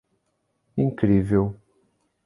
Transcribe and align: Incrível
Incrível 0.79 1.55